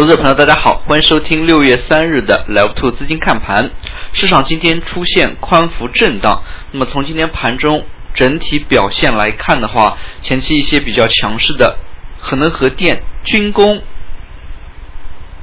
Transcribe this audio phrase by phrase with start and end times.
[0.00, 3.70] 投资者朋友，大家好，欢迎收听六月三日的 Live Two 资金看盘。
[4.14, 6.42] 市场今天出现宽幅震荡，
[6.72, 11.76] 那么从今天盘中整体表现来看的话，前期一些比较强势的
[12.18, 13.82] 核能、核电、军工、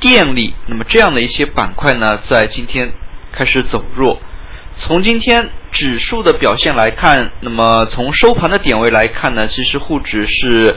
[0.00, 2.92] 电力，那么这样的一些板块呢，在今天
[3.32, 4.20] 开始走弱。
[4.80, 10.76] 从今天指数的表现来看，那么从收盘的点位来看呢，其实沪指是。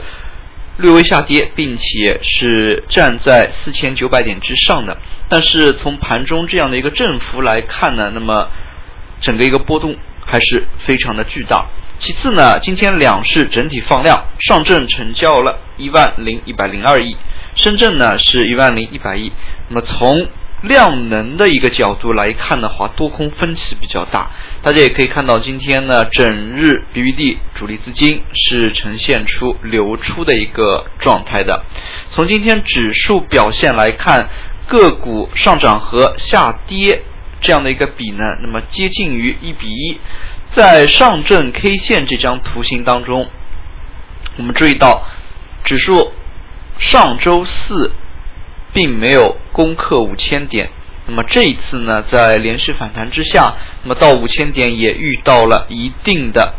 [0.78, 4.96] 略微下跌，并且是站在四千九百点之上的。
[5.28, 8.48] 但是从盘中这样的一个振幅来看呢，那么
[9.20, 11.66] 整个一个波动还是非常的巨大。
[11.98, 17.16] 其次呢，今天两市整体放量，上证成交了一万零一百零二亿，
[17.54, 19.32] 深圳呢是一万零一百亿。
[19.68, 20.28] 那么从
[20.62, 24.30] 量能的一个角度来看的话，多空分歧比较大。
[24.62, 31.62] 大家也可以看到，今天呢，整日 BBD 主力资金是呈现出流出的一个状态的。
[32.12, 34.28] 从今天指数表现来看，
[34.66, 37.02] 个股上涨和下跌
[37.42, 40.00] 这样的一个比呢，那么接近于一比一。
[40.54, 43.28] 在上证 K 线这张图形当中，
[44.38, 45.04] 我们注意到
[45.64, 46.12] 指数
[46.78, 47.92] 上周四。
[48.76, 50.68] 并没有攻克五千点，
[51.06, 56.52] 那么这一次呢，在连续反弹之下，那么到五千点也遇到了一定的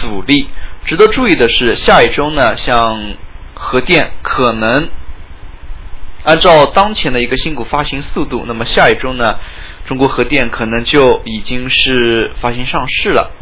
[0.00, 0.48] 阻力。
[0.86, 2.98] 值得注意的是，下一周呢，像
[3.52, 4.88] 核电可能
[6.24, 9.38] 按照当前的一个新股发行速度，那么下一周呢，
[9.86, 13.32] 中国核电可能就已经是发行上市了，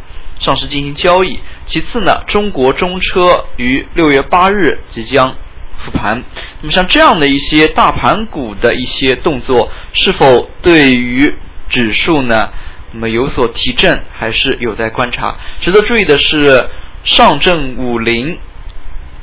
[0.41, 1.39] 上市进行交易。
[1.69, 5.37] 其次呢，中国中车于六月八日即将。
[5.85, 6.23] 复盘，
[6.61, 11.33] 那么像这样的一些大盘股的一些动作，是否对于
[11.71, 12.51] 指数呢？
[12.93, 15.37] 那么有所提振，还是有待观察。
[15.61, 16.67] 值得注意的是，
[17.05, 18.39] 上证五零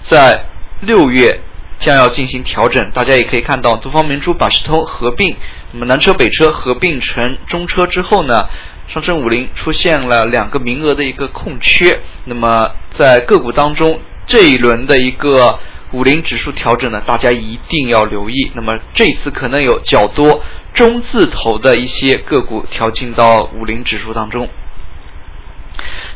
[0.07, 0.45] 在
[0.81, 1.39] 六月
[1.79, 2.91] 将要进行调整。
[2.91, 5.35] 大家也可以看到，东方明珠、百事通合并，
[5.71, 8.47] 那么南车北车合并成中车之后呢，
[8.87, 11.99] 上证五零出现了两个名额的一个空缺。
[12.25, 15.59] 那么在个股当中，这一轮的一个。
[15.95, 18.51] 五零指数调整呢，大家一定要留意。
[18.53, 24.49] 那么这次可能有较多中字头的一些个股调进到五零指数当中。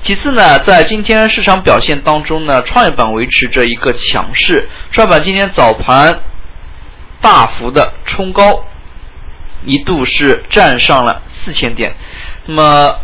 [0.03, 4.67] 其次呢，在今天市场表现当中呢，创业板维持着一个强势。
[4.91, 6.19] 创业板今天早盘
[7.21, 8.65] 大幅的冲高，
[9.63, 11.95] 一度是站上了四千点。
[12.47, 12.99] 那么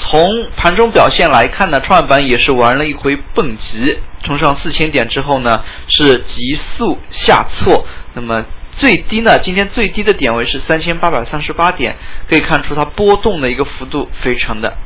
[0.00, 3.98] 从盘中表现来看呢，创业板也是玩了一回蹦极。
[4.22, 7.86] 冲上四千点之后呢，是急速下挫。
[8.14, 8.44] 那么
[8.76, 11.96] 最低呢，今天最低的点位是三千八百三十八点，
[12.28, 14.76] 可以看出它波动的一个幅度非常的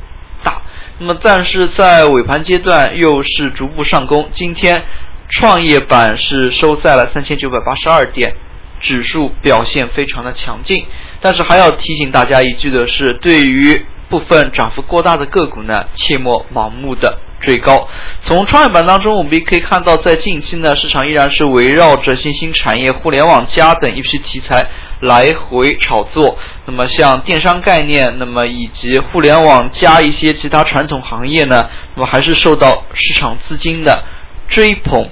[0.42, 0.62] 大。
[0.98, 4.28] 那么但是在尾盘阶段又是逐步上攻。
[4.36, 4.84] 今天
[5.30, 8.34] 创业板是收在了三千九百八十二点，
[8.80, 10.84] 指数表现非常的强劲。
[11.20, 17.18] 但是还要提醒大家一句的是，对于部分涨幅过大的个股呢，切莫盲目的。
[17.40, 17.86] 追高，
[18.24, 24.66] 从创业板当中，我们也可以看到，在近期呢，市场依然是围绕着新兴产业、互联网加等一批题材
[25.00, 26.38] 来回炒作。
[26.64, 34.02] 那么，像电商概念，那么以及互联网加一些其他传统行业呢，那么还是受到市场资金的
[34.48, 35.06] 追捧。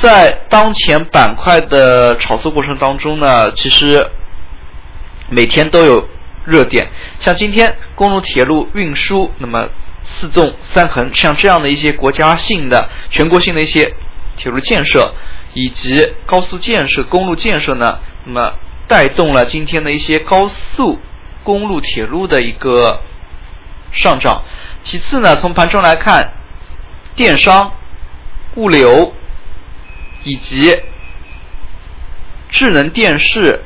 [0.00, 4.06] 在当前板块的炒作过程当中呢，其实
[5.30, 6.06] 每天都有
[6.44, 6.86] 热点，
[7.24, 9.68] 像今天公路、铁路运输，那么。
[10.20, 13.94] 四纵三横，像这样的一些国家性的、全国性的一些
[14.36, 15.14] 铁路建设，
[15.54, 18.52] 以及高速建设、公路建设呢，那么
[18.88, 20.98] 带动了今天的一些高速
[21.44, 23.00] 公路、铁路的一个
[23.92, 24.42] 上涨。
[24.84, 26.32] 其次呢，从盘中来看，
[27.16, 27.72] 电商、
[28.56, 29.14] 物流
[30.24, 30.78] 以及
[32.50, 33.60] 智能电视。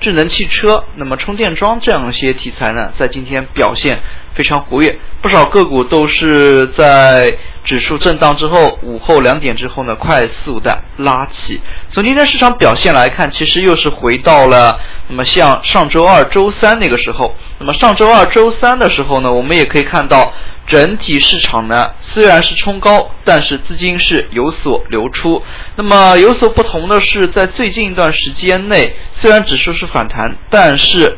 [0.00, 3.98] 智能汽车，那么充电桩这样一些题材呢，在今天表现
[4.34, 11.60] 非常活跃，不少个股都是在指数震荡之后，午后两点之后呢，快速的拉起。
[11.92, 17.34] 从今天市场表现来看，其实又是回到了那么像上周二、周三那个时候。
[17.58, 20.32] 那么上周二、周三的时候呢，我们也可以看到。
[20.68, 25.42] 整体市场呢虽然是冲高，但是资金是有所流出。
[25.76, 31.16] 那么有所不同的是，在最近一段时间内，虽然指数是反弹，但是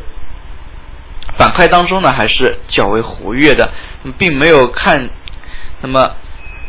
[1.36, 3.70] 板块当中呢还是较为活跃的，
[4.16, 5.10] 并没有看，
[5.80, 6.14] 那么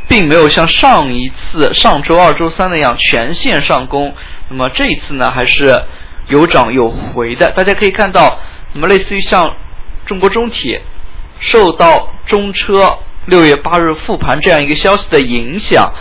[0.07, 4.15] 并没有像上一次上周二、周三那样全线上攻。
[4.49, 5.83] 那么这一次呢还是
[6.29, 7.51] 有涨有回的。
[7.51, 8.39] 大家可以看到，
[8.73, 9.55] 那么类似于像
[10.07, 10.81] 中国中铁。
[11.41, 15.93] 受到中车六月八日复盘这样一个消息的影响，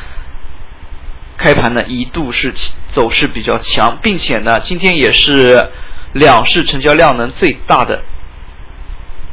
[1.37, 2.55] 开盘呢一度是
[2.95, 5.71] 走势比较强，并且呢今天也是
[6.13, 8.03] 两市成交量能最大的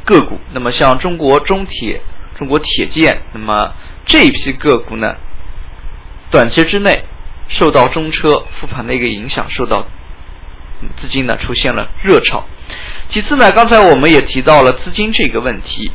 [0.04, 0.40] 个股。
[0.52, 2.00] 那么像中国中铁、
[2.38, 3.74] 中国铁建，那么
[4.06, 5.14] 这一批个股呢，
[6.30, 7.04] 短期之内
[7.48, 9.86] 受到中车复盘的一个影响，受到
[11.00, 12.44] 资金呢出现了热炒。
[13.10, 15.90] 其次呢，刚才我们也提到了资金这个问题。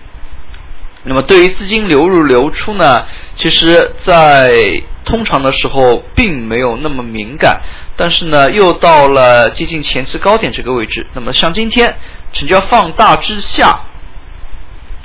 [1.03, 3.05] 那么对于资金流入流出呢，
[3.37, 7.61] 其实，在通常的时候并没有那么敏感，
[7.95, 11.05] 但是呢，又到了接近前期高点这个位置。
[11.13, 11.95] 那么像今天
[12.31, 13.81] 成交放大之下，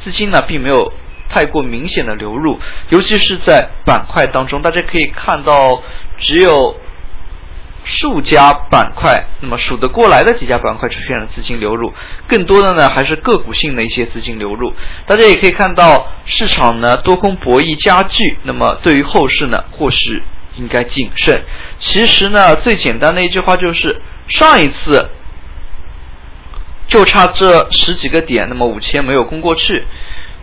[0.03, 0.93] 资金呢并没有
[1.29, 2.59] 太过明显的流入，
[2.89, 5.83] 尤其是在板块当中，大家可以看到
[6.19, 6.77] 只有。
[7.91, 11.93] 数家板块，那么数得过来的几家板块出现了资金流入，
[12.29, 14.75] 更多的呢还是个股性的一些资金流入。
[15.07, 20.23] 大家也可以看到，市场呢多空博弈加剧，那么对于后市呢，或许
[20.57, 21.43] 应该谨慎。
[21.81, 25.09] 其实呢，最简单的一句话就是，上一次
[26.89, 29.85] 就差这十几个点，那么五千没有攻过去。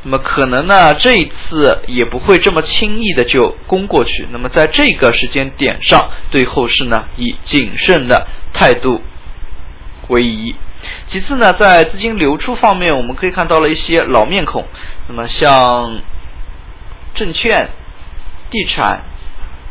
[0.08, 4.28] 那么可能呢，这一次也不会这么轻易的就攻过去。
[4.32, 9.02] 那么在这个时间点上，对后市呢以谨慎的态度
[10.10, 10.56] 为宜。
[11.12, 14.64] 其次呢，在资金流出方面，我们可以看到了一些老面孔。
[15.08, 16.00] 那么像
[17.16, 17.68] 证券、
[18.52, 19.04] 地产、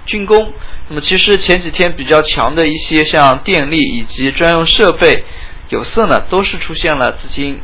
[0.04, 0.52] 军工，
[0.88, 5.22] 那么其实前几天比较强的一些像电力以及专用设备、
[5.68, 7.60] 有色呢，都是出现了资金。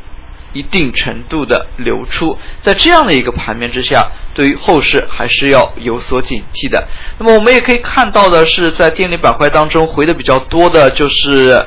[0.52, 6.88] 一定程度的流出，在这样的一个盘面之下，对于后市还是要有所警惕的。
[7.18, 11.66] 那么我们也可以看到的是，在电力板块当中回的比较多的就是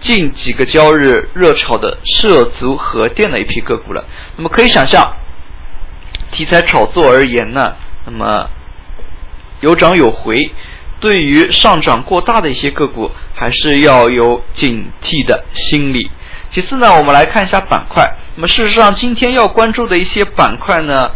[0.00, 4.04] 近几个交易日热炒的涉足核电的一批个股了。
[4.36, 5.14] 那么可以想象，
[6.32, 7.74] 题材炒作而言呢，
[8.06, 8.48] 那么
[9.60, 10.50] 有涨有回，
[10.98, 16.10] 对于上涨过大的一些个股，还是要有警惕的心理。
[16.52, 18.12] 其次呢，我们来看一下板块。
[18.34, 21.12] 那么事实上，今天要关注的一些板块呢，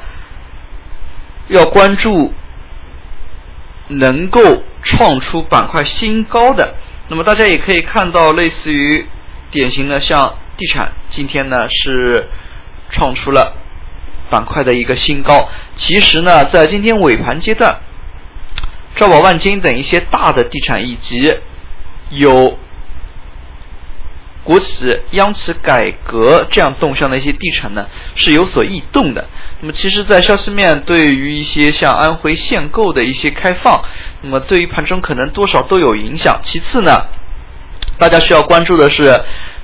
[1.48, 2.32] 要关注
[3.88, 6.74] 能够创出板块新高的。
[7.08, 9.04] 那么大家也可以看到，类似于
[9.50, 12.28] 典型的像地产，今天呢是
[12.90, 13.56] 创出了
[14.30, 15.48] 板块的一个新高。
[15.78, 17.80] 其实呢，在今天尾盘阶段，
[18.94, 21.36] 兆宝万金等一些大的地产以及
[22.10, 22.56] 有。
[24.44, 24.66] 国企、
[25.12, 29.26] 央企改革这样动向的一些地产呢，是有所异动的。
[29.60, 33.82] 那么，其实，在消息面对于一些像安徽限购的一些开放，
[34.20, 36.40] 那么对于盘中可能多少都有影响。
[36.44, 37.06] 其次呢，
[37.98, 39.18] 大家需要关注的是，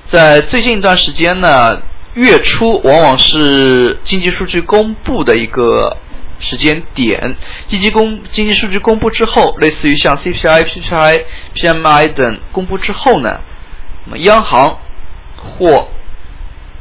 [0.09, 1.79] 在最近一段时间呢，
[2.15, 5.95] 月初往往是经济数据公布的一个
[6.39, 7.35] 时间点。
[7.69, 11.21] 经济公经济数据公布之后，类似于像 CPI、PPI、
[11.53, 13.39] PMI 等公布之后呢？
[14.05, 14.79] 那么央行
[15.37, 15.87] 或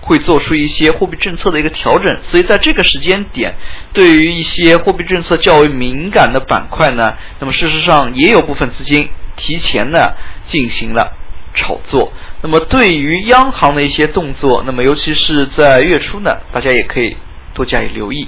[0.01, 3.55] 会做出一些货币政策的一个调整，所以在这个时间点，
[3.93, 10.15] 对于一些货币政策较为敏感的板块呢，那么事实上也有部分资金提前呢
[10.51, 11.13] 进行了
[11.55, 12.13] 炒作。
[12.43, 17.17] 那么对于央行的一些动作，那么尤其是在月初呢，大家也可以
[17.53, 18.27] 多加以留意。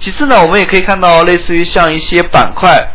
[0.00, 2.91] 其次呢，我们也可以看到，类似于像一些板块。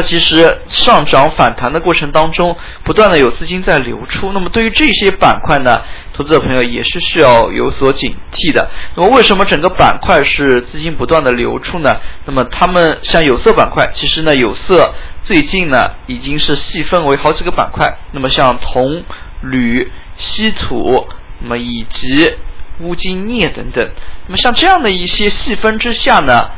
[0.00, 4.30] 它其实上涨反弹的过程当中，不断的有资金在流出。
[4.32, 5.82] 那么对于这些板块呢，
[6.14, 8.70] 投资者朋友也是需要有所警惕的。
[8.94, 11.96] 那么为什么整个板块是资金不断的流出呢？
[12.26, 14.94] 那么他们像有色板块，其实呢有色
[15.24, 17.98] 最近呢已经是细分为好几个板块。
[18.12, 19.02] 那么像铜、
[19.40, 21.08] 铝、稀土，
[21.40, 22.34] 那么以及
[22.78, 23.84] 钨金镍等等。
[24.28, 26.50] 那么像这样的一些细分之下呢？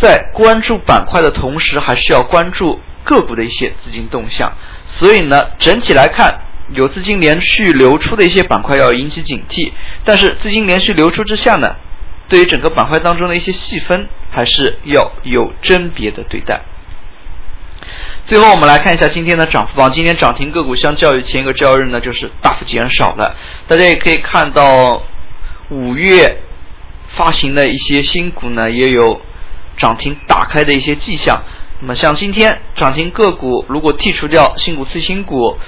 [0.00, 4.50] 在关注板块的同时，还是要关注个股的一些资金动向。
[4.98, 6.40] 所以呢，整体来看，
[6.72, 9.72] 有资金连续流出的一些板块要引起警惕。
[10.04, 11.76] 但是资金连续流出之下呢，
[12.28, 16.60] 对于整个板块当中的一些细分，还是要有甄别的对待。
[18.26, 19.92] 最后，我们来看一下今天的涨幅榜。
[19.92, 23.36] 今天涨停个股相较于前一个交易日呢，就是大幅减少了。
[23.68, 25.02] 大家也可以看到，
[25.68, 26.38] 五月
[27.16, 29.20] 发行的一些新股呢，也有。
[29.76, 31.42] 涨停打开的一些迹象，
[31.80, 35.58] 那么像今天涨停个股，如果剔除掉新股次新股，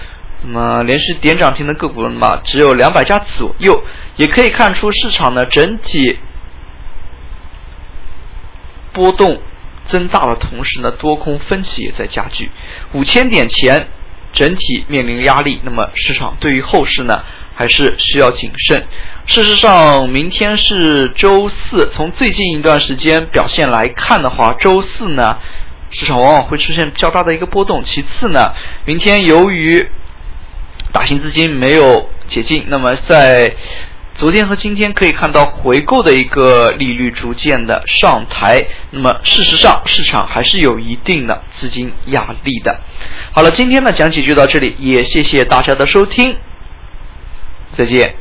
[0.42, 3.82] 那么连续点涨停的个股，那么只有两百家左右，
[4.16, 6.18] 也可以看出市场的整体
[8.92, 9.40] 波动
[9.90, 12.50] 增大的同时呢，多空分歧也在加剧，
[12.92, 13.88] 五千点前
[14.32, 17.22] 整体面临压力，那么市场对于后市呢？
[17.54, 18.82] 还是需要谨慎。
[19.26, 25.38] 事实上，明天是周四，从最近一段时间表现来看的话，周四呢
[25.90, 27.82] 市场往往会出现较大的一个波动。
[27.86, 28.52] 其次呢，
[28.84, 29.88] 明天由于
[30.92, 33.54] 大型资金没有解禁，那么在
[34.16, 42.76] 昨天和今天可以看到回购的一个利率逐渐的上抬，那么事实上市场还是有一定的资金压力的。
[43.32, 46.36] 好了，今天的讲解就到这里，也谢谢大家的收听，
[47.78, 48.16] 再见。